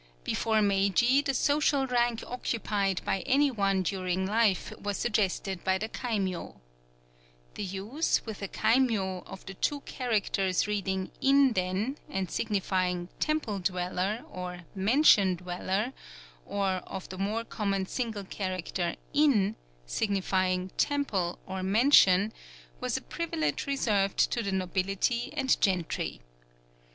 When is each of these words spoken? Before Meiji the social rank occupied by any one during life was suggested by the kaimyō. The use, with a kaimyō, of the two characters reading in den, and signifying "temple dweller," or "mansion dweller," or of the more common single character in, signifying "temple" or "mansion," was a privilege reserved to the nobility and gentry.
Before 0.23 0.63
Meiji 0.63 1.21
the 1.21 1.35
social 1.35 1.85
rank 1.85 2.23
occupied 2.25 3.03
by 3.05 3.19
any 3.19 3.51
one 3.51 3.83
during 3.83 4.25
life 4.25 4.73
was 4.81 4.97
suggested 4.97 5.63
by 5.63 5.77
the 5.77 5.87
kaimyō. 5.87 6.55
The 7.53 7.63
use, 7.63 8.25
with 8.25 8.41
a 8.41 8.47
kaimyō, 8.47 9.23
of 9.27 9.45
the 9.45 9.53
two 9.53 9.81
characters 9.81 10.65
reading 10.65 11.11
in 11.21 11.51
den, 11.51 11.97
and 12.09 12.31
signifying 12.31 13.09
"temple 13.19 13.59
dweller," 13.59 14.25
or 14.31 14.61
"mansion 14.73 15.35
dweller," 15.35 15.93
or 16.47 16.77
of 16.87 17.07
the 17.09 17.19
more 17.19 17.43
common 17.43 17.85
single 17.85 18.23
character 18.23 18.95
in, 19.13 19.55
signifying 19.85 20.71
"temple" 20.79 21.37
or 21.45 21.61
"mansion," 21.61 22.33
was 22.79 22.97
a 22.97 23.01
privilege 23.03 23.67
reserved 23.67 24.17
to 24.31 24.41
the 24.41 24.51
nobility 24.51 25.31
and 25.37 25.61
gentry. 25.61 26.21